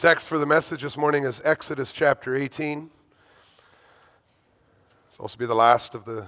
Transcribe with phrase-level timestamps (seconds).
[0.00, 2.88] text for the message this morning is Exodus chapter 18.
[5.06, 6.26] It's also be the last of the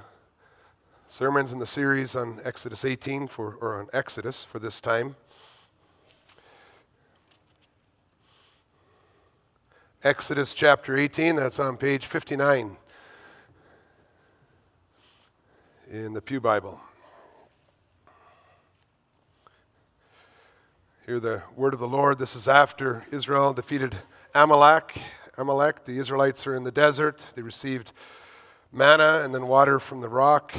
[1.06, 5.16] sermons in the series on Exodus 18 for or on Exodus for this time.
[10.04, 12.76] Exodus chapter 18, that's on page 59
[15.90, 16.78] in the Pew Bible.
[21.04, 22.20] Hear the word of the Lord.
[22.20, 23.96] This is after Israel defeated
[24.36, 25.02] Amalek.
[25.36, 27.26] Amalek, the Israelites are in the desert.
[27.34, 27.90] They received
[28.70, 30.54] manna and then water from the rock.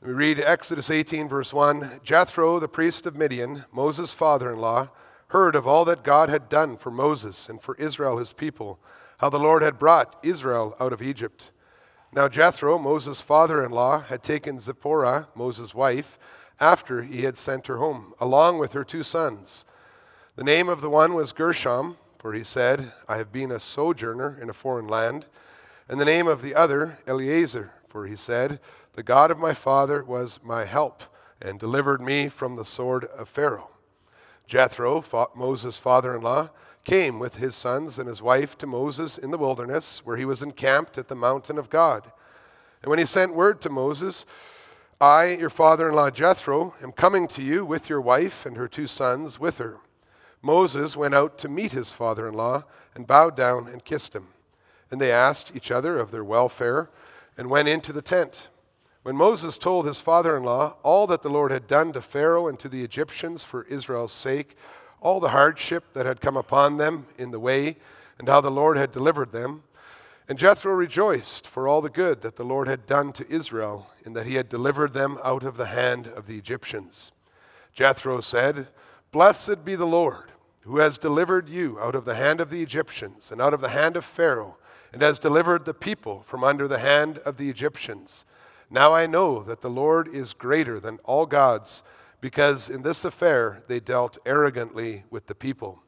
[0.00, 4.88] We read Exodus 18, verse 1 Jethro, the priest of Midian, Moses' father in law,
[5.26, 8.78] heard of all that God had done for Moses and for Israel, his people,
[9.18, 11.50] how the Lord had brought Israel out of Egypt.
[12.14, 16.18] Now, Jethro, Moses' father in law, had taken Zipporah, Moses' wife,
[16.60, 19.64] after he had sent her home, along with her two sons.
[20.36, 24.38] The name of the one was Gershom, for he said, I have been a sojourner
[24.40, 25.26] in a foreign land.
[25.88, 28.60] And the name of the other, Eliezer, for he said,
[28.92, 31.02] The God of my father was my help,
[31.40, 33.70] and delivered me from the sword of Pharaoh.
[34.46, 35.04] Jethro,
[35.34, 36.50] Moses' father in law,
[36.84, 40.42] came with his sons and his wife to Moses in the wilderness, where he was
[40.42, 42.10] encamped at the mountain of God.
[42.82, 44.24] And when he sent word to Moses,
[45.02, 48.68] I, your father in law Jethro, am coming to you with your wife and her
[48.68, 49.78] two sons with her.
[50.42, 54.28] Moses went out to meet his father in law and bowed down and kissed him.
[54.90, 56.90] And they asked each other of their welfare
[57.38, 58.48] and went into the tent.
[59.02, 62.48] When Moses told his father in law all that the Lord had done to Pharaoh
[62.48, 64.54] and to the Egyptians for Israel's sake,
[65.00, 67.78] all the hardship that had come upon them in the way,
[68.18, 69.62] and how the Lord had delivered them,
[70.28, 74.12] and Jethro rejoiced for all the good that the Lord had done to Israel, in
[74.12, 77.12] that he had delivered them out of the hand of the Egyptians.
[77.72, 78.68] Jethro said,
[79.12, 83.32] Blessed be the Lord, who has delivered you out of the hand of the Egyptians,
[83.32, 84.56] and out of the hand of Pharaoh,
[84.92, 88.24] and has delivered the people from under the hand of the Egyptians.
[88.70, 91.82] Now I know that the Lord is greater than all gods,
[92.20, 95.82] because in this affair they dealt arrogantly with the people.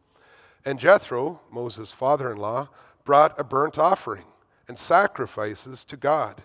[0.64, 2.68] And Jethro, Moses' father in law,
[3.04, 4.24] brought a burnt offering
[4.68, 6.42] and sacrifices to God.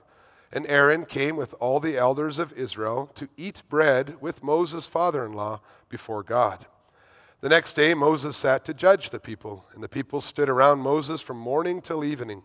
[0.51, 5.25] And Aaron came with all the elders of Israel to eat bread with Moses' father
[5.25, 6.66] in law before God.
[7.41, 11.22] The next day, Moses sat to judge the people, and the people stood around Moses
[11.22, 12.44] from morning till evening.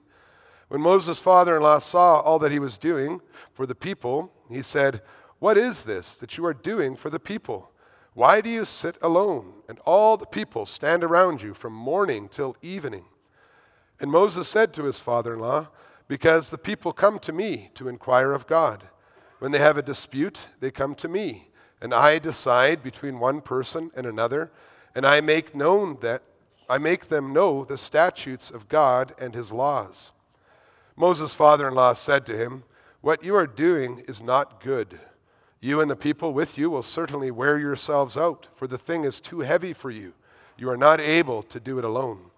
[0.69, 3.21] When Moses' father in law saw all that he was doing
[3.55, 5.01] for the people, he said,
[5.39, 7.71] What is this that you are doing for the people?
[8.15, 12.57] Why do you sit alone, and all the people stand around you from morning till
[12.61, 13.05] evening?
[14.01, 15.69] And Moses said to his father in law,
[16.09, 18.85] Because the people come to me to inquire of God.
[19.39, 21.49] When they have a dispute, they come to me,
[21.81, 24.53] and I decide between one person and another,
[24.95, 26.23] and I make known that
[26.69, 30.13] I make them know the statutes of God and his laws.
[30.97, 32.65] Moses' father in law said to him,
[33.01, 35.01] What you are doing is not good.
[35.61, 39.21] You and the people with you will certainly wear yourselves out, for the thing is
[39.21, 40.13] too heavy for you.
[40.57, 42.32] You are not able to do it alone.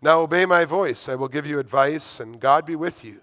[0.00, 1.08] Now obey my voice.
[1.08, 3.20] I will give you advice, and God be with you.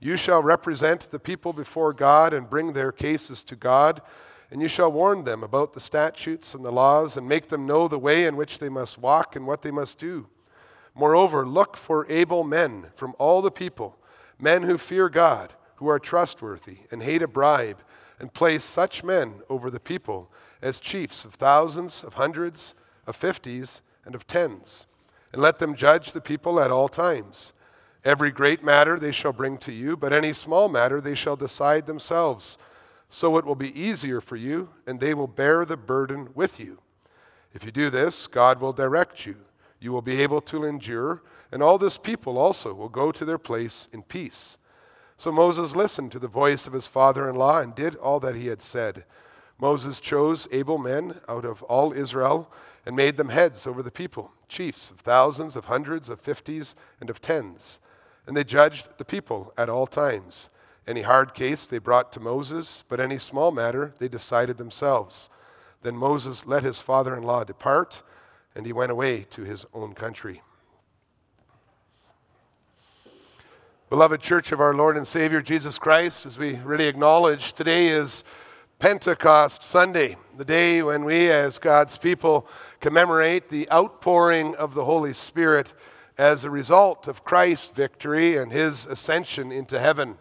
[0.00, 4.02] You shall represent the people before God and bring their cases to God,
[4.50, 7.86] and you shall warn them about the statutes and the laws, and make them know
[7.86, 10.26] the way in which they must walk and what they must do.
[10.94, 13.96] Moreover, look for able men from all the people,
[14.38, 17.78] men who fear God, who are trustworthy, and hate a bribe,
[18.18, 22.74] and place such men over the people as chiefs of thousands, of hundreds,
[23.06, 24.86] of fifties, and of tens
[25.36, 27.52] and let them judge the people at all times.
[28.06, 31.84] Every great matter they shall bring to you, but any small matter they shall decide
[31.84, 32.56] themselves.
[33.10, 36.78] So it will be easier for you, and they will bear the burden with you.
[37.52, 39.36] If you do this, God will direct you.
[39.78, 43.36] You will be able to endure, and all this people also will go to their
[43.36, 44.56] place in peace.
[45.18, 48.36] So Moses listened to the voice of his father in law and did all that
[48.36, 49.04] he had said.
[49.58, 52.50] Moses chose able men out of all Israel
[52.86, 57.10] and made them heads over the people, chiefs of thousands, of hundreds, of fifties, and
[57.10, 57.80] of tens.
[58.26, 60.48] And they judged the people at all times.
[60.86, 65.28] Any hard case they brought to Moses, but any small matter they decided themselves.
[65.82, 68.02] Then Moses let his father in law depart,
[68.54, 70.42] and he went away to his own country.
[73.90, 78.24] Beloved Church of our Lord and Savior Jesus Christ, as we really acknowledge, today is
[78.78, 82.46] Pentecost Sunday, the day when we, as God's people,
[82.80, 85.72] commemorate the outpouring of the Holy Spirit
[86.18, 90.18] as a result of Christ's victory and his ascension into heaven.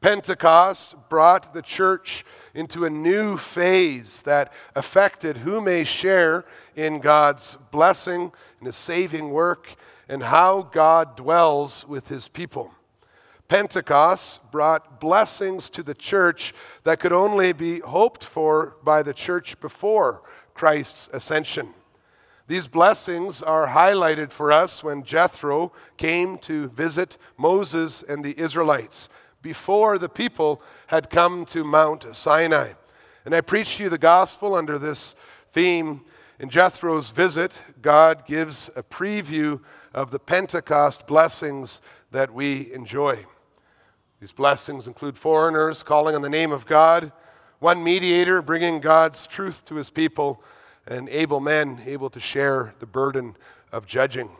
[0.00, 6.44] Pentecost brought the church into a new phase that affected who may share
[6.74, 9.68] in God's blessing and his saving work
[10.08, 12.72] and how God dwells with his people.
[13.52, 16.54] Pentecost brought blessings to the church
[16.84, 20.22] that could only be hoped for by the church before
[20.54, 21.74] Christ's ascension.
[22.46, 29.10] These blessings are highlighted for us when Jethro came to visit Moses and the Israelites
[29.42, 32.72] before the people had come to Mount Sinai.
[33.26, 35.14] And I preached to you the gospel under this
[35.50, 36.06] theme.
[36.38, 39.60] In Jethro's visit, God gives a preview
[39.92, 41.82] of the Pentecost blessings
[42.12, 43.26] that we enjoy.
[44.22, 47.10] These blessings include foreigners calling on the name of God,
[47.58, 50.40] one mediator bringing God's truth to his people,
[50.86, 53.36] and able men able to share the burden
[53.72, 54.30] of judging.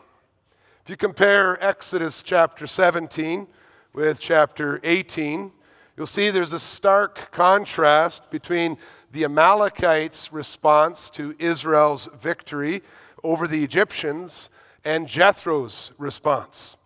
[0.85, 3.45] If you compare Exodus chapter 17,
[3.91, 5.51] with chapter 18,
[5.97, 8.77] you'll see there's a stark contrast between
[9.11, 12.83] the Amalekites' response to Israel's victory
[13.21, 14.47] over the Egyptians
[14.85, 16.77] and Jethro's response.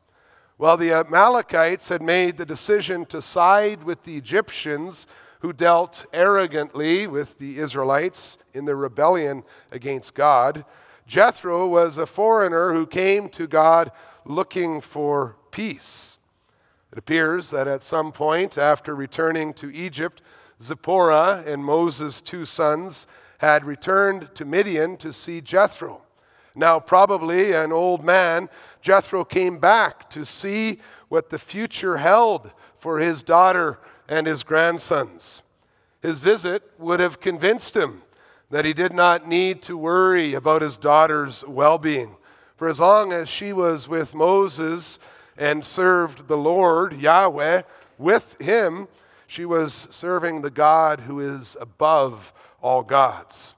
[0.60, 5.06] Well, the Amalekites had made the decision to side with the Egyptians
[5.42, 10.66] who dealt arrogantly with the Israelites in their rebellion against God.
[11.06, 13.92] Jethro was a foreigner who came to God
[14.26, 16.18] looking for peace.
[16.92, 20.24] It appears that at some point after returning to Egypt,
[20.60, 23.06] Zipporah and Moses' two sons
[23.38, 26.02] had returned to Midian to see Jethro.
[26.56, 28.50] Now, probably an old man,
[28.88, 30.80] Jethro came back to see
[31.10, 35.44] what the future held for his daughter and his grandsons.
[36.02, 38.04] His visit would have convinced him
[38.50, 42.16] that he did not need to worry about his daughter's well being.
[42.56, 45.00] For as long as she was with Moses
[45.38, 47.64] and served the Lord, Yahweh,
[47.98, 48.88] with him,
[49.28, 52.32] she was serving the God who is above
[52.62, 53.54] all gods.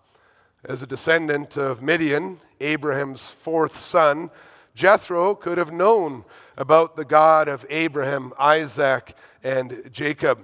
[0.65, 4.31] As a descendant of Midian, Abraham's fourth son,
[4.79, 6.23] Jethro could have known
[6.55, 10.39] about the God of Abraham, Isaac, and Jacob,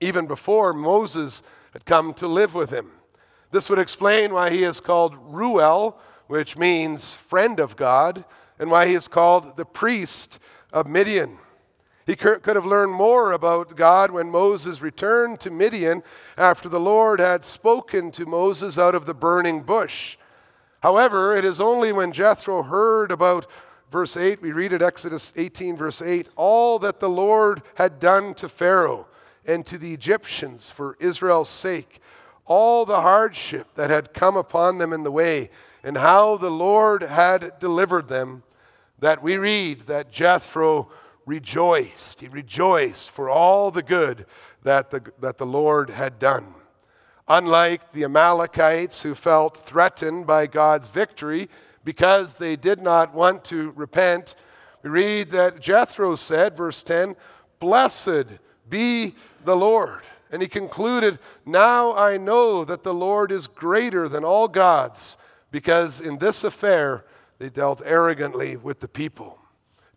[0.00, 1.42] even before Moses
[1.74, 2.90] had come to live with him.
[3.50, 8.24] This would explain why he is called Reuel, which means friend of God,
[8.58, 10.38] and why he is called the priest
[10.72, 11.36] of Midian.
[12.06, 16.02] He could have learned more about God when Moses returned to Midian
[16.38, 20.16] after the Lord had spoken to Moses out of the burning bush.
[20.80, 23.46] However, it is only when Jethro heard about
[23.90, 28.34] verse 8, we read at Exodus 18, verse 8, all that the Lord had done
[28.34, 29.06] to Pharaoh
[29.44, 32.00] and to the Egyptians for Israel's sake,
[32.46, 35.50] all the hardship that had come upon them in the way,
[35.82, 38.42] and how the Lord had delivered them
[38.98, 40.90] that we read that Jethro
[41.26, 42.20] rejoiced.
[42.20, 44.26] He rejoiced for all the good
[44.62, 46.54] that the, that the Lord had done.
[47.32, 51.48] Unlike the Amalekites who felt threatened by God's victory
[51.84, 54.34] because they did not want to repent,
[54.82, 57.14] we read that Jethro said, verse 10,
[57.60, 58.26] Blessed
[58.68, 60.00] be the Lord.
[60.32, 65.16] And he concluded, Now I know that the Lord is greater than all gods,
[65.52, 67.04] because in this affair
[67.38, 69.38] they dealt arrogantly with the people.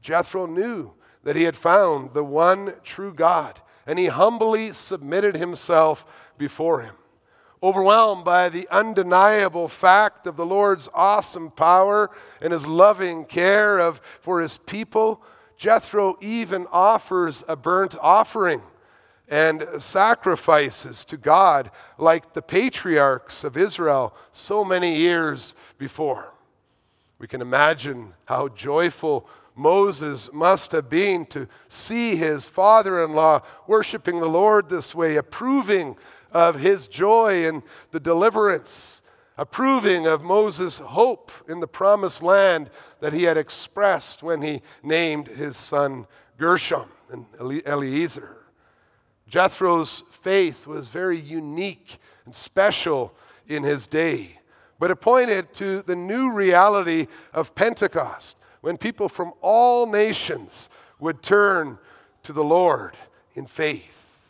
[0.03, 0.93] Jethro knew
[1.23, 6.05] that he had found the one true God, and he humbly submitted himself
[6.37, 6.93] before him.
[7.63, 12.11] Overwhelmed by the undeniable fact of the Lord's awesome power
[12.41, 15.23] and his loving care of, for his people,
[15.55, 18.61] Jethro even offers a burnt offering
[19.29, 26.33] and sacrifices to God like the patriarchs of Israel so many years before.
[27.17, 33.41] We can imagine how joyful Moses must have been to see his father in law
[33.67, 35.95] worshiping the Lord this way, approving
[36.33, 39.01] of his joy and the deliverance,
[39.37, 45.27] approving of Moses' hope in the promised land that he had expressed when he named
[45.27, 48.37] his son Gershom and Eliezer.
[49.27, 53.15] Jethro's faith was very unique and special
[53.47, 54.39] in his day
[54.83, 61.23] but it pointed to the new reality of Pentecost when people from all nations would
[61.23, 61.77] turn
[62.23, 62.97] to the Lord
[63.33, 64.29] in faith.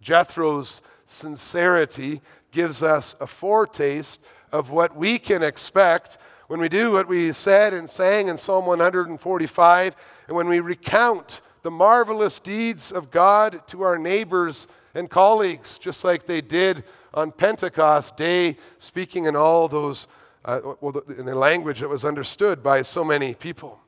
[0.00, 2.20] Jethro's sincerity
[2.52, 4.20] gives us a foretaste
[4.52, 8.64] of what we can expect when we do what we said and sang in Psalm
[8.64, 9.96] 145,
[10.26, 16.04] and when we recount the marvelous deeds of God to our neighbors and colleagues, just
[16.04, 20.06] like they did on Pentecost Day, speaking in all those,
[20.46, 23.78] uh, well, in a language that was understood by so many people.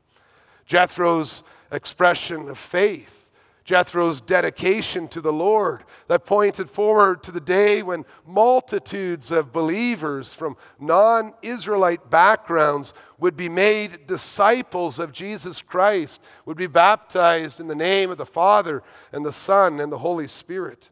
[0.66, 3.19] Jethro's expression of faith
[3.70, 10.32] Jethro's dedication to the Lord that pointed forward to the day when multitudes of believers
[10.32, 17.68] from non Israelite backgrounds would be made disciples of Jesus Christ, would be baptized in
[17.68, 20.90] the name of the Father and the Son and the Holy Spirit.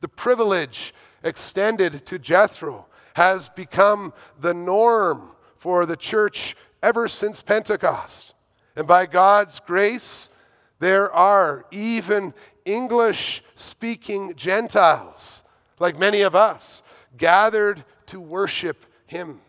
[0.00, 8.32] The privilege extended to Jethro has become the norm for the church ever since Pentecost.
[8.76, 10.30] And by God's grace,
[10.78, 15.42] there are even English speaking Gentiles,
[15.78, 16.82] like many of us,
[17.16, 19.40] gathered to worship Him.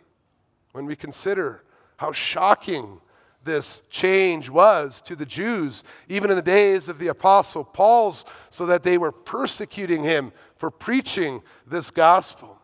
[0.72, 1.64] When we consider
[1.98, 3.00] how shocking
[3.46, 8.66] this change was to the Jews, even in the days of the Apostle Paul's, so
[8.66, 12.60] that they were persecuting him for preaching this gospel.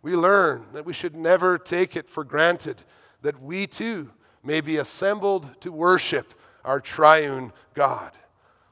[0.00, 2.82] We learn that we should never take it for granted
[3.20, 4.10] that we too
[4.42, 8.12] may be assembled to worship our triune God.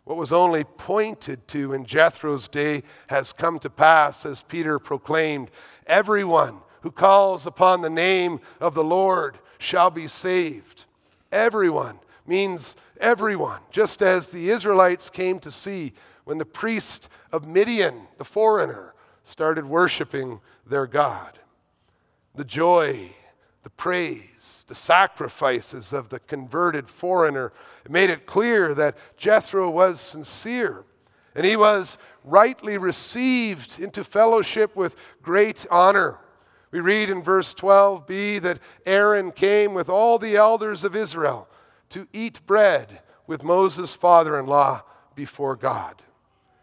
[0.05, 5.51] What was only pointed to in Jethro's day has come to pass, as Peter proclaimed
[5.87, 10.87] Everyone who calls upon the name of the Lord shall be saved.
[11.31, 15.93] Everyone means everyone, just as the Israelites came to see
[16.25, 18.95] when the priest of Midian, the foreigner,
[19.25, 21.39] started worshiping their God.
[22.35, 23.13] The joy
[23.81, 27.51] praise, the sacrifices of the converted foreigner
[27.83, 30.85] it made it clear that Jethro was sincere
[31.35, 36.19] and he was rightly received into fellowship with great honor.
[36.71, 41.49] We read in verse 12b that Aaron came with all the elders of Israel
[41.89, 44.83] to eat bread with Moses' father in law
[45.15, 46.03] before God.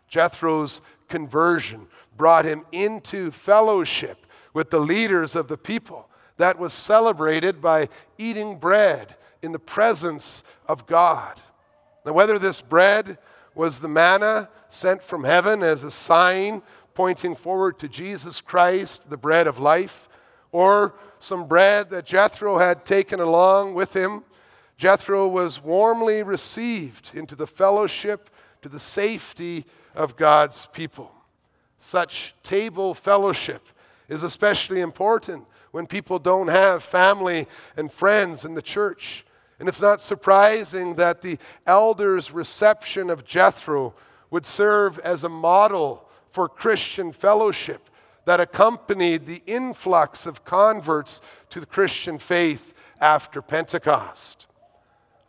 [0.07, 6.07] Jethro's conversion brought him into fellowship with the leaders of the people
[6.37, 11.41] that was celebrated by eating bread in the presence of God.
[12.05, 13.17] Now, whether this bread
[13.53, 16.61] was the manna sent from heaven as a sign
[16.93, 20.09] pointing forward to Jesus Christ, the bread of life,
[20.51, 24.23] or some bread that Jethro had taken along with him,
[24.77, 28.29] Jethro was warmly received into the fellowship
[28.61, 29.65] to the safety
[29.95, 31.11] of God's people.
[31.79, 33.67] Such table fellowship
[34.07, 39.25] is especially important when people don't have family and friends in the church.
[39.59, 43.93] And it's not surprising that the elders' reception of Jethro
[44.29, 47.89] would serve as a model for Christian fellowship
[48.25, 54.47] that accompanied the influx of converts to the Christian faith after Pentecost.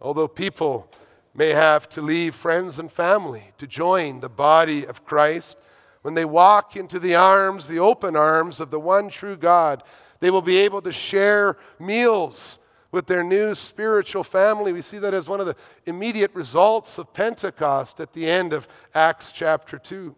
[0.01, 0.91] Although people
[1.35, 5.57] may have to leave friends and family to join the body of Christ,
[6.03, 9.83] when they walk into the arms, the open arms of the one true God,
[10.21, 12.59] they will be able to share meals
[12.91, 14.73] with their new spiritual family.
[14.73, 15.57] We see that as one of the
[15.87, 20.15] immediate results of Pentecost at the end of Acts chapter 2.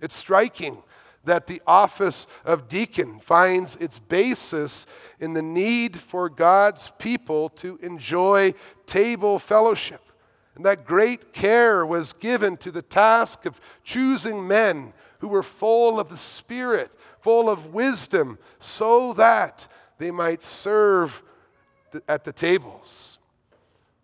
[0.00, 0.82] It's striking
[1.24, 4.86] that the office of deacon finds its basis
[5.18, 8.54] in the need for God's people to enjoy
[8.86, 10.00] table fellowship.
[10.54, 16.00] And that great care was given to the task of choosing men who were full
[16.00, 21.22] of the Spirit full of wisdom, so that they might serve
[22.08, 23.18] at the tables.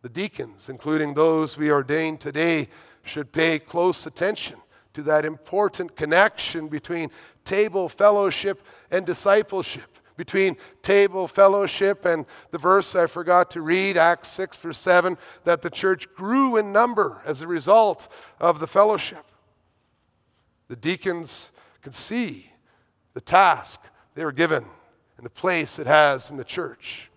[0.02, 2.68] The deacons, including those we ordain today,
[3.02, 4.58] should pay close attention
[4.94, 7.10] to that important connection between
[7.44, 14.30] table fellowship and discipleship, between table fellowship and the verse I forgot to read, Acts
[14.30, 18.08] 6, verse 7, that the church grew in number as a result
[18.40, 19.24] of the fellowship.
[20.68, 22.50] The deacons could see
[23.16, 23.80] the task
[24.14, 24.62] they were given
[25.16, 27.10] and the place it has in the church.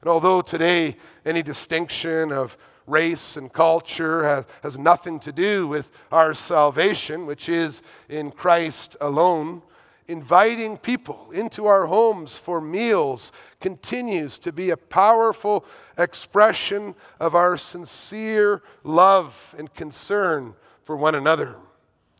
[0.00, 2.56] And although today any distinction of
[2.86, 8.96] race and culture has, has nothing to do with our salvation, which is in Christ
[8.98, 9.60] alone,
[10.08, 13.30] inviting people into our homes for meals
[13.60, 15.66] continues to be a powerful
[15.98, 20.54] expression of our sincere love and concern
[20.84, 21.56] for one another.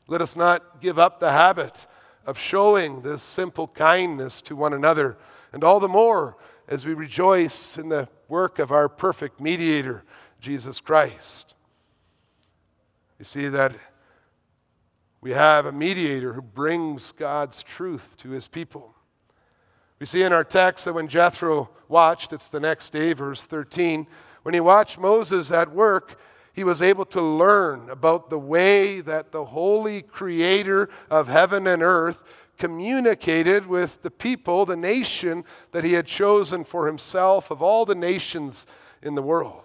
[0.06, 1.86] Let us not give up the habit
[2.26, 5.16] of showing this simple kindness to one another,
[5.52, 6.36] and all the more
[6.68, 10.04] as we rejoice in the work of our perfect mediator,
[10.40, 11.54] Jesus Christ.
[13.18, 13.74] You see that
[15.20, 18.94] we have a mediator who brings God's truth to his people.
[20.00, 24.06] We see in our text that when Jethro watched, it's the next day, verse 13,
[24.42, 26.18] when he watched Moses at work,
[26.52, 31.82] he was able to learn about the way that the holy creator of heaven and
[31.82, 32.22] earth
[32.58, 37.94] communicated with the people, the nation that he had chosen for himself of all the
[37.94, 38.66] nations
[39.02, 39.62] in the world.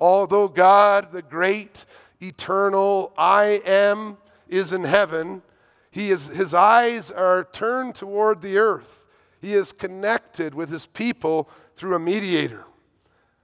[0.00, 1.86] Although God, the great
[2.20, 5.42] eternal I am is in heaven,
[5.90, 9.04] he is, his eyes are turned toward the earth.
[9.40, 12.64] He is connected with his people through a mediator.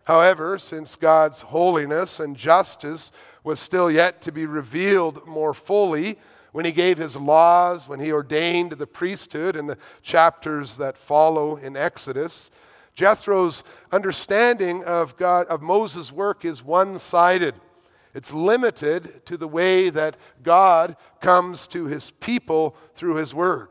[0.04, 3.12] However, since God's holiness and justice
[3.44, 6.18] was still yet to be revealed more fully,
[6.52, 11.56] when he gave his laws, when he ordained the priesthood in the chapters that follow
[11.56, 12.50] in Exodus,
[12.94, 17.54] Jethro's understanding of, God, of Moses' work is one sided.
[18.14, 23.68] It's limited to the way that God comes to his people through his word.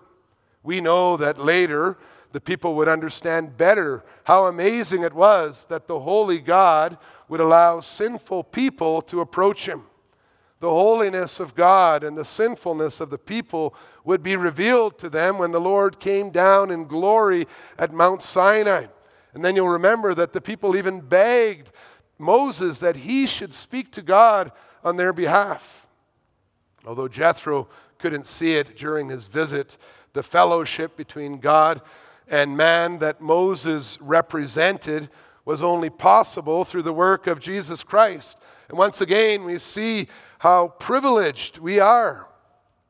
[0.64, 1.98] We know that later
[2.32, 7.80] the people would understand better how amazing it was that the holy God would allow
[7.80, 9.84] sinful people to approach him.
[10.60, 15.38] The holiness of God and the sinfulness of the people would be revealed to them
[15.38, 18.88] when the Lord came down in glory at Mount Sinai.
[19.34, 21.72] And then you'll remember that the people even begged
[22.18, 24.52] Moses that he should speak to God
[24.84, 25.88] on their behalf.
[26.86, 27.68] Although Jethro
[27.98, 29.78] couldn't see it during his visit,
[30.14, 31.82] the fellowship between God
[32.30, 35.10] and man that Moses represented
[35.46, 38.38] was only possible through the work of Jesus Christ.
[38.68, 40.08] And once again, we see
[40.40, 42.28] how privileged we are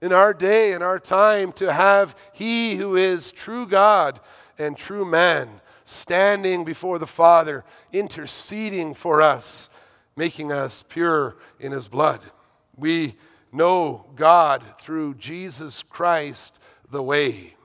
[0.01, 4.19] in our day, in our time, to have He who is true God
[4.57, 9.69] and true man standing before the Father, interceding for us,
[10.15, 12.21] making us pure in His blood.
[12.77, 13.15] We
[13.51, 16.59] know God through Jesus Christ,
[16.91, 17.55] the way.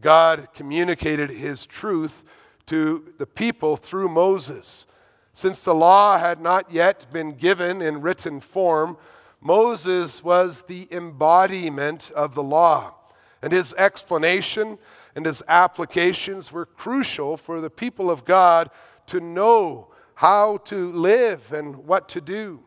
[0.00, 2.24] God communicated His truth
[2.66, 4.86] to the people through Moses.
[5.34, 8.96] Since the law had not yet been given in written form,
[9.40, 12.94] Moses was the embodiment of the law,
[13.42, 14.78] and his explanation
[15.14, 18.70] and his applications were crucial for the people of God
[19.06, 22.60] to know how to live and what to do.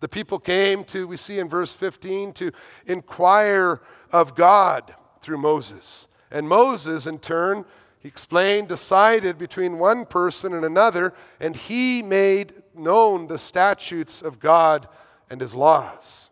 [0.00, 2.52] The people came to, we see in verse 15, to
[2.86, 6.08] inquire of God through Moses.
[6.32, 7.64] And Moses, in turn,
[8.00, 14.40] he explained, decided between one person and another, and he made known the statutes of
[14.40, 14.88] God
[15.30, 16.30] and his laws.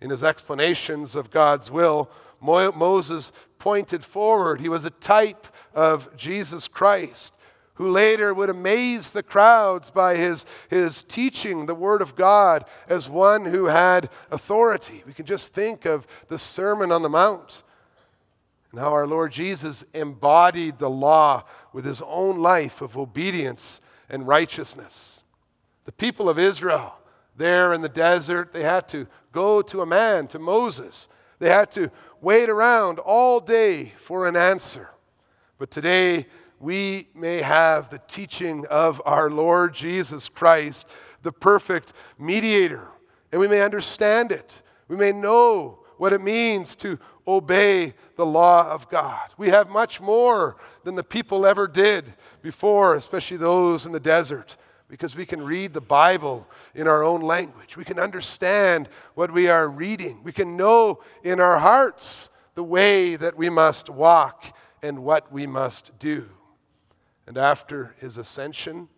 [0.00, 4.60] In his explanations of God's will, Moses pointed forward.
[4.60, 7.34] He was a type of Jesus Christ,
[7.74, 13.08] who later would amaze the crowds by his, his teaching the Word of God as
[13.08, 15.02] one who had authority.
[15.06, 17.64] We can just think of the Sermon on the Mount
[18.76, 24.28] and how our Lord Jesus embodied the law with his own life of obedience and
[24.28, 25.24] righteousness.
[25.86, 26.92] The people of Israel,
[27.38, 31.08] there in the desert, they had to go to a man, to Moses.
[31.38, 34.90] They had to wait around all day for an answer.
[35.56, 36.26] But today,
[36.60, 40.86] we may have the teaching of our Lord Jesus Christ,
[41.22, 42.88] the perfect mediator,
[43.32, 44.60] and we may understand it.
[44.86, 49.30] We may know what it means to obey the law of God.
[49.36, 54.56] We have much more than the people ever did before, especially those in the desert,
[54.88, 57.76] because we can read the Bible in our own language.
[57.76, 60.20] We can understand what we are reading.
[60.22, 64.44] We can know in our hearts the way that we must walk
[64.82, 66.28] and what we must do.
[67.26, 68.88] And after his ascension,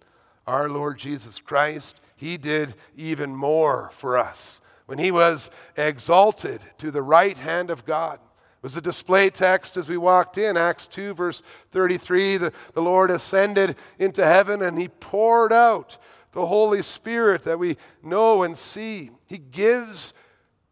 [0.46, 6.90] our Lord Jesus Christ, he did even more for us when he was exalted to
[6.90, 8.14] the right hand of God.
[8.14, 12.38] It was a display text as we walked in, Acts 2, verse 33.
[12.38, 15.98] The, the Lord ascended into heaven and he poured out
[16.32, 19.10] the Holy Spirit that we know and see.
[19.26, 20.14] He gives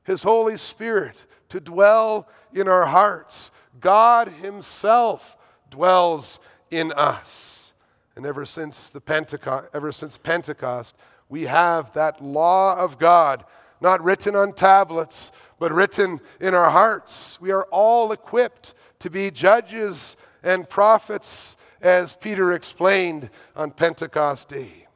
[0.02, 3.50] his Holy Spirit to dwell in our hearts.
[3.82, 5.36] God himself
[5.68, 6.38] dwells
[6.70, 7.74] in us.
[8.16, 10.96] And ever since the Pentecost, ever since Pentecost,
[11.28, 13.44] we have that law of God
[13.80, 17.40] not written on tablets, but written in our hearts.
[17.40, 24.86] We are all equipped to be judges and prophets, as Peter explained on Pentecost Day.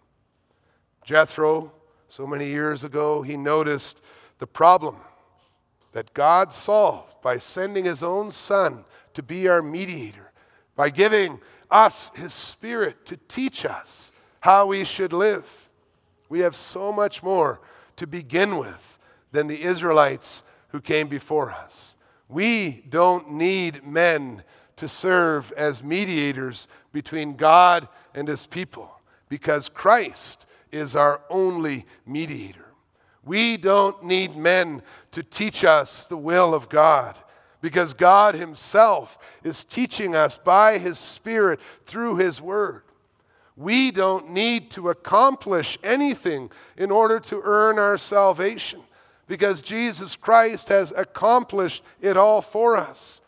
[1.05, 1.73] Jethro,
[2.09, 4.01] so many years ago, he noticed
[4.39, 4.97] the problem
[5.93, 10.33] that God solved by sending his own son to be our mediator,
[10.77, 11.41] by giving
[11.71, 15.69] us his spirit to teach us how we should live.
[16.29, 17.61] We have so much more
[18.01, 18.99] to begin with
[19.31, 21.99] than the Israelites who came before us.
[22.31, 24.43] We don't need men
[24.77, 28.91] to serve as mediators between God and his people
[29.29, 32.73] because Christ is our only mediator.
[33.23, 34.81] We don't need men
[35.13, 37.19] to teach us the will of God
[37.61, 42.81] because God Himself is teaching us by His Spirit through His Word.
[43.61, 48.81] We don't need to accomplish anything in order to earn our salvation
[49.27, 53.21] because Jesus Christ has accomplished it all for us.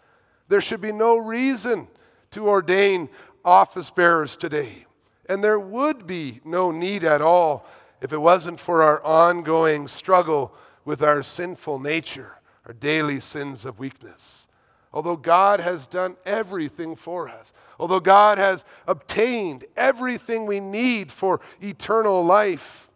[0.49, 1.87] There should be no reason
[2.31, 3.11] to ordain
[3.45, 4.87] office bearers today.
[5.29, 7.67] And there would be no need at all
[8.01, 10.55] if it wasn't for our ongoing struggle
[10.87, 14.49] with our sinful nature, our daily sins of weakness.
[14.95, 21.41] Although God has done everything for us, although God has obtained everything we need for
[21.63, 22.91] eternal life,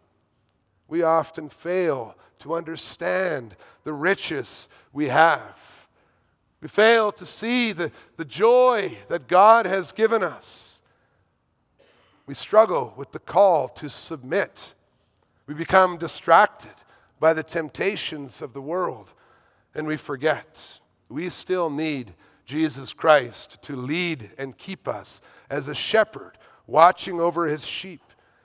[0.87, 5.57] we often fail to understand the riches we have.
[6.61, 10.81] We fail to see the, the joy that God has given us.
[12.27, 14.75] We struggle with the call to submit.
[15.47, 16.73] We become distracted
[17.19, 19.13] by the temptations of the world,
[19.73, 22.13] and we forget we still need
[22.45, 28.01] Jesus Christ to lead and keep us as a shepherd watching over his sheep.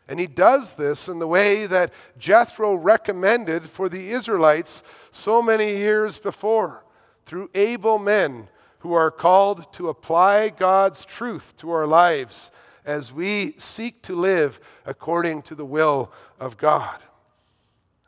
[0.08, 5.76] And he does this in the way that Jethro recommended for the Israelites so many
[5.76, 6.84] years before
[7.24, 8.48] through able men
[8.80, 12.50] who are called to apply God's truth to our lives
[12.84, 17.00] as we seek to live according to the will of God.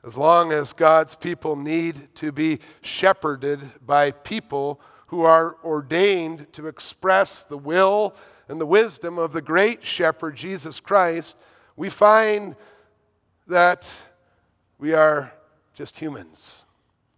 [0.05, 6.67] As long as God's people need to be shepherded by people who are ordained to
[6.67, 8.15] express the will
[8.47, 11.39] and the wisdom of the great shepherd, Jesus Christ,
[11.75, 12.55] we find
[13.47, 13.91] that
[14.79, 15.33] we are
[15.73, 16.67] just humans.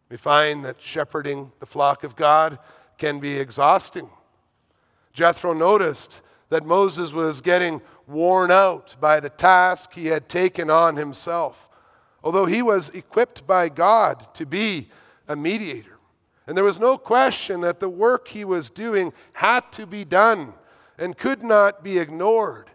[0.09, 2.61] We find that shepherding the flock of God
[2.99, 4.09] can be exhausting.
[5.13, 10.95] Jethro noticed that Moses was getting worn out by the task he had taken on
[10.95, 11.69] himself
[12.27, 14.89] although he was equipped by God to be
[15.29, 15.97] a mediator.
[16.49, 20.53] And there was no question that the work he was doing had to be done
[20.99, 22.69] and could not be ignored.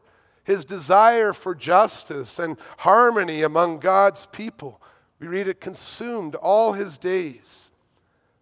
[0.46, 4.82] His desire for justice and harmony among God's people,
[5.20, 7.72] we read it consumed all his days.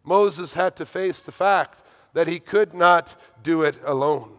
[0.04, 1.82] Moses had to face the fact
[2.14, 4.34] that he could not do it alone.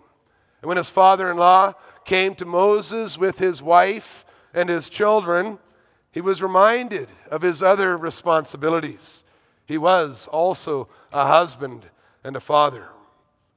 [0.62, 1.72] And when his father in law
[2.04, 5.58] came to Moses with his wife and his children,
[6.12, 9.24] he was reminded of his other responsibilities.
[9.66, 11.86] He was also a husband
[12.24, 12.88] and a father.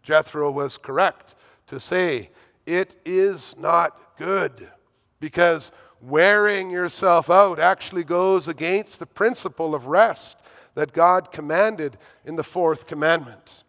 [0.04, 1.36] Jethro was correct
[1.68, 2.30] to say,
[2.66, 4.70] It is not good,
[5.20, 10.40] because wearing yourself out actually goes against the principle of rest
[10.76, 13.64] that God commanded in the fourth commandment.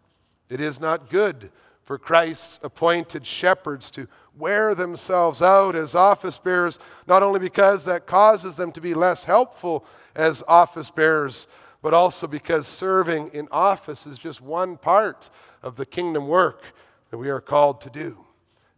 [0.49, 1.51] It is not good
[1.85, 8.07] for Christ's appointed shepherds to wear themselves out as office bearers, not only because that
[8.07, 11.47] causes them to be less helpful as office bearers,
[11.83, 15.31] but also because serving in office is just one part
[15.63, 16.63] of the kingdom work
[17.11, 18.25] that we are called to do.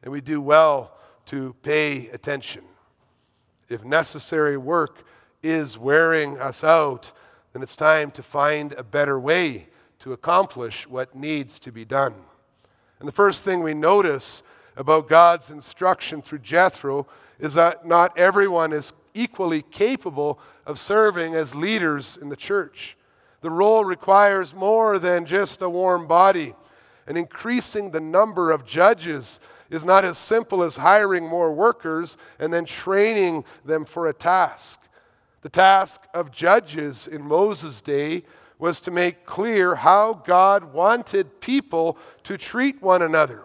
[0.02, 0.92] And we do well
[1.26, 2.64] to pay attention.
[3.68, 5.04] If necessary work
[5.42, 7.12] is wearing us out,
[7.52, 9.68] then it's time to find a better way
[10.00, 12.14] to accomplish what needs to be done.
[12.98, 14.42] And the first thing we notice
[14.76, 17.06] about God's instruction through Jethro
[17.38, 22.96] is that not everyone is equally capable of serving as leaders in the church.
[23.40, 26.54] The role requires more than just a warm body.
[27.06, 29.38] And increasing the number of judges
[29.70, 34.80] is not as simple as hiring more workers and then training them for a task.
[35.42, 38.24] The task of judges in Moses' day
[38.58, 43.42] was to make clear how God wanted people to treat one another,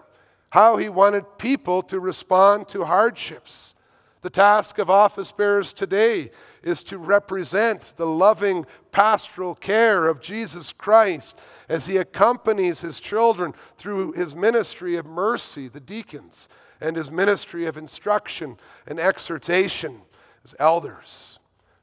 [0.51, 3.73] how he wanted people to respond to hardships.
[4.21, 6.29] The task of office bearers today
[6.61, 11.37] is to represent the loving pastoral care of Jesus Christ
[11.67, 17.65] as he accompanies his children through his ministry of mercy, the deacons, and his ministry
[17.65, 20.01] of instruction and exhortation
[20.43, 21.39] as elders.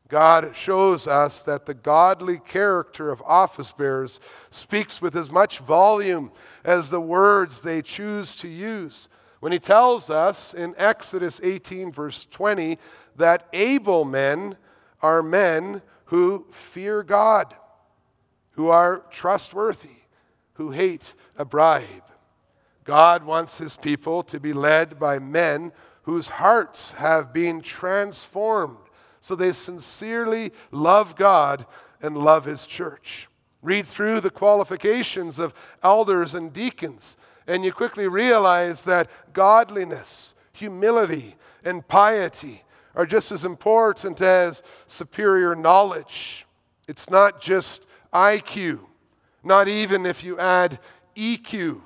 [0.08, 6.32] God shows us that the godly character of office bearers speaks with as much volume
[6.64, 9.08] as the words they choose to use.
[9.40, 12.78] When he tells us in Exodus 18, verse 20,
[13.16, 14.56] that able men
[15.02, 17.54] are men who fear God,
[18.52, 19.98] who are trustworthy,
[20.54, 21.84] who hate a bribe.
[22.84, 28.78] God wants his people to be led by men whose hearts have been transformed
[29.20, 31.66] so they sincerely love God
[32.00, 33.28] and love His church.
[33.62, 41.36] Read through the qualifications of elders and deacons, and you quickly realize that godliness, humility,
[41.64, 42.62] and piety
[42.94, 46.46] are just as important as superior knowledge.
[46.86, 48.80] It's not just IQ,
[49.44, 50.78] not even if you add
[51.16, 51.80] EQ,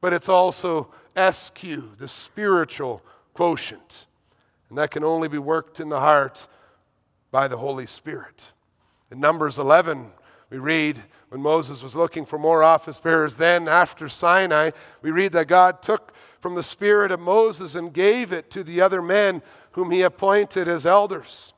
[0.00, 1.60] but it's also SQ,
[1.98, 3.02] the spiritual
[3.34, 4.06] quotient.
[4.68, 6.46] And that can only be worked in the heart
[7.30, 8.52] by the Holy Spirit.
[9.10, 10.10] In Numbers 11,
[10.50, 15.32] we read when Moses was looking for more office bearers, then after Sinai, we read
[15.32, 19.42] that God took from the spirit of Moses and gave it to the other men
[19.72, 21.52] whom he appointed as elders.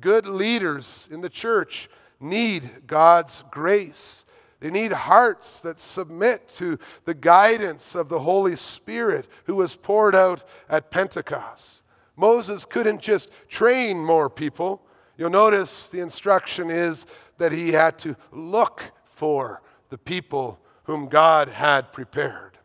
[0.00, 1.88] Good leaders in the church
[2.20, 4.26] need God's grace.
[4.60, 10.14] They need hearts that submit to the guidance of the Holy Spirit who was poured
[10.14, 11.82] out at Pentecost.
[12.16, 14.82] Moses couldn't just train more people.
[15.18, 17.04] You'll notice the instruction is
[17.38, 22.56] that he had to look for the people whom God had prepared.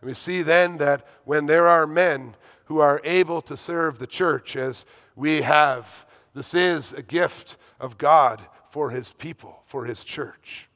[0.00, 4.06] And we see then that when there are men who are able to serve the
[4.06, 4.84] church as
[5.16, 10.68] we have, this is a gift of God for his people, for his church.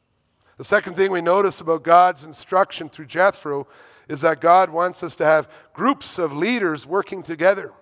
[0.57, 3.69] The second thing we notice about God's instruction through Jethro
[4.09, 7.73] is that God wants us to have groups of leaders working together.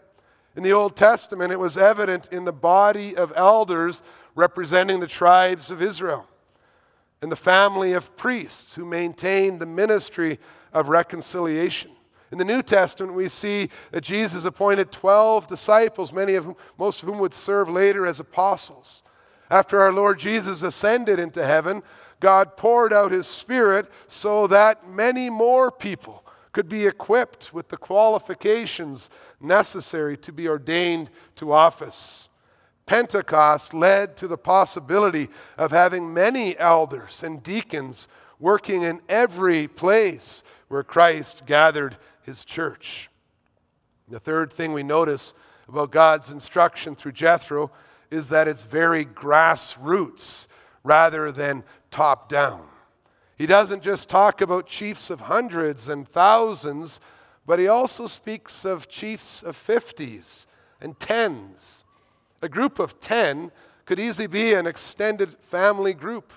[0.56, 4.02] In the Old Testament, it was evident in the body of elders
[4.34, 6.26] representing the tribes of Israel,
[7.20, 10.38] and the family of priests who maintained the ministry
[10.72, 11.90] of reconciliation.
[12.30, 17.02] In the New Testament, we see that Jesus appointed 12 disciples, many of whom, most
[17.02, 19.02] of whom would serve later as apostles.
[19.50, 21.82] After our Lord Jesus ascended into heaven,
[22.20, 27.76] God poured out his Spirit so that many more people could be equipped with the
[27.76, 29.10] qualifications
[29.42, 32.28] necessary to be ordained to office.
[32.87, 40.42] Pentecost led to the possibility of having many elders and deacons working in every place
[40.68, 43.09] where Christ gathered his church.
[44.09, 45.33] The third thing we notice
[45.68, 47.70] about God's instruction through Jethro
[48.11, 50.48] is that it's very grassroots
[50.85, 52.66] rather than top down.
[53.37, 57.00] He doesn't just talk about chiefs of hundreds and thousands,
[57.46, 60.46] but he also speaks of chiefs of fifties
[60.81, 61.85] and tens.
[62.40, 63.50] A group of ten
[63.85, 66.33] could easily be an extended family group.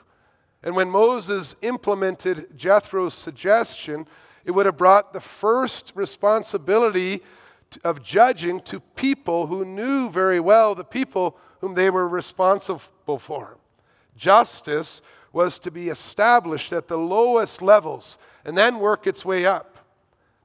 [0.63, 4.07] And when Moses implemented Jethro's suggestion,
[4.45, 7.21] it would have brought the first responsibility
[7.83, 13.57] of judging to people who knew very well the people whom they were responsible for.
[14.15, 15.01] Justice
[15.33, 19.74] was to be established at the lowest levels and then work its way up.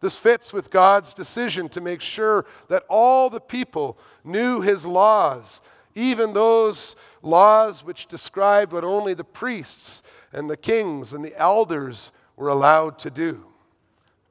[0.01, 5.61] This fits with God's decision to make sure that all the people knew his laws,
[5.95, 12.13] even those laws which described what only the priests and the kings and the elders
[12.37, 13.45] were allowed to do.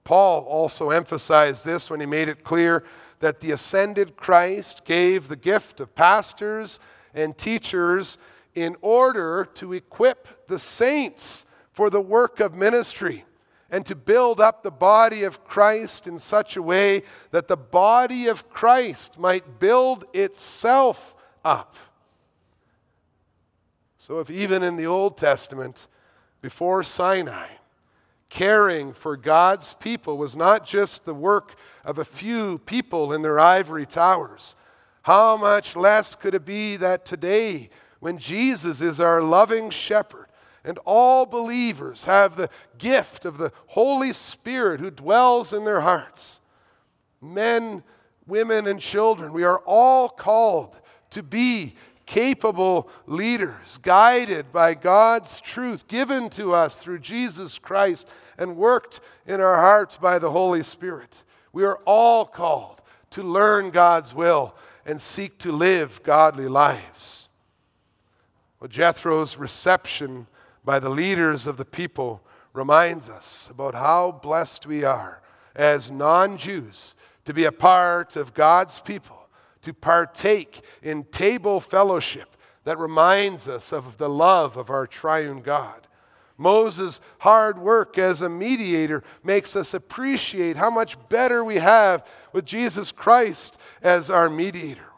[0.04, 2.84] Paul also emphasized this when he made it clear
[3.20, 6.80] that the ascended Christ gave the gift of pastors
[7.14, 8.18] and teachers
[8.56, 13.26] in order to equip the saints for the work of ministry
[13.72, 18.28] and to build up the body of Christ in such a way that the body
[18.28, 21.76] of Christ might build itself up.
[23.98, 25.88] So, if even in the Old Testament,
[26.42, 27.48] before Sinai,
[28.30, 33.40] caring for God's people was not just the work of a few people in their
[33.40, 34.56] ivory towers,
[35.04, 40.19] how much less could it be that today when Jesus is our loving shepherd
[40.64, 46.40] and all believers have the gift of the Holy Spirit who dwells in their hearts.
[47.22, 47.84] Men,
[48.28, 50.76] women, and children, we are all called
[51.12, 58.58] to be capable leaders, guided by God's truth given to us through Jesus Christ and
[58.58, 61.24] worked in our hearts by the Holy Spirit.
[61.54, 67.30] We are all called to learn God's will and seek to live godly lives.
[68.60, 70.28] Well, Jethro's reception
[70.64, 72.22] by the leaders of the people
[72.54, 75.22] reminds us about how blessed we are
[75.56, 76.96] as non Jews
[77.26, 79.28] to be a part of God's people,
[79.62, 85.88] to partake in table fellowship that reminds us of the love of our triune God.
[86.38, 92.46] Moses' hard work as a mediator makes us appreciate how much better we have with
[92.46, 94.89] Jesus Christ as our mediator.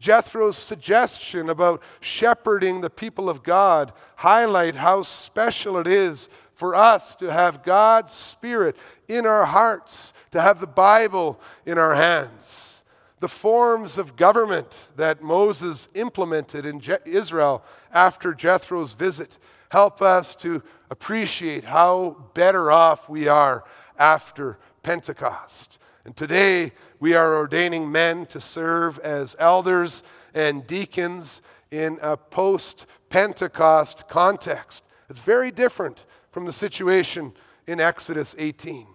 [0.00, 7.14] Jethro's suggestion about shepherding the people of God highlight how special it is for us
[7.16, 8.76] to have God's Spirit
[9.08, 12.82] in our hearts, to have the Bible in our hands.
[13.20, 19.38] The forms of government that Moses implemented in Je- Israel after Jethro's visit
[19.70, 23.64] help us to appreciate how better off we are
[23.98, 25.78] after Pentecost.
[26.04, 30.02] And today we are ordaining men to serve as elders
[30.34, 34.84] and deacons in a post Pentecost context.
[35.08, 37.32] It's very different from the situation
[37.66, 38.86] in Exodus 18.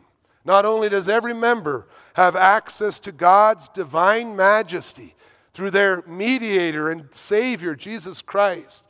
[0.45, 5.15] Not only does every member have access to God's divine majesty
[5.53, 8.83] through their mediator and Savior, Jesus Christ.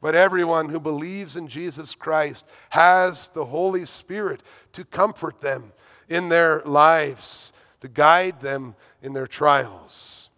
[0.00, 5.72] But everyone who believes in Jesus Christ has the Holy Spirit to comfort them
[6.08, 10.30] in their lives, to guide them in their trials.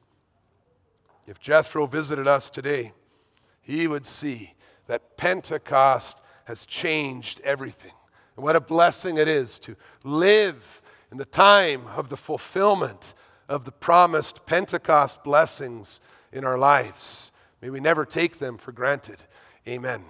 [1.26, 2.92] If Jethro visited us today,
[3.60, 4.54] he would see
[4.86, 7.92] that Pentecost has changed everything.
[8.36, 13.14] And what a blessing it is to live in the time of the fulfillment
[13.48, 16.00] of the promised Pentecost blessings
[16.32, 17.30] in our lives.
[17.60, 19.18] May we never take them for granted.
[19.68, 20.04] Amen.